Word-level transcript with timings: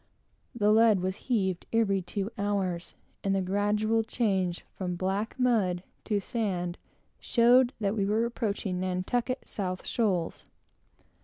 The 0.55 0.71
lead 0.71 0.99
was 1.01 1.15
heaved 1.27 1.67
every 1.71 2.01
two 2.01 2.31
hours, 2.35 2.95
and 3.23 3.35
the 3.35 3.41
gradual 3.43 4.03
change 4.03 4.65
from 4.73 4.95
black 4.95 5.39
mud 5.39 5.83
to 6.05 6.19
sand, 6.19 6.79
showed 7.19 7.73
that 7.79 7.95
we 7.95 8.07
were 8.07 8.25
approaching 8.25 8.79
Nantucket 8.79 9.47
South 9.47 9.85
Shoals. 9.85 10.45